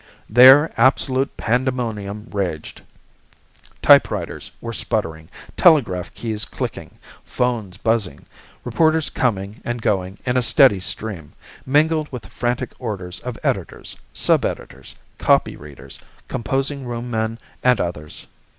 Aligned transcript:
There 0.27 0.73
absolute 0.81 1.37
pandemonium 1.37 2.27
raged. 2.31 2.81
Typewriters 3.83 4.49
were 4.59 4.73
sputtering, 4.73 5.29
telegraph 5.55 6.11
keys 6.15 6.43
clicking, 6.43 6.97
phones 7.23 7.77
buzzing, 7.77 8.25
reporters 8.63 9.11
coming 9.11 9.61
and 9.63 9.79
going 9.79 10.17
in 10.25 10.37
a 10.37 10.41
steady 10.41 10.79
stream, 10.79 11.33
mingled 11.67 12.11
with 12.11 12.23
the 12.23 12.31
frantic 12.31 12.71
orders 12.79 13.19
of 13.19 13.37
editors, 13.43 13.95
sub 14.11 14.43
editors, 14.43 14.95
copy 15.19 15.55
readers, 15.55 15.99
composing 16.27 16.87
room 16.87 17.11
men 17.11 17.37
and 17.63 17.79
others. 17.79 18.25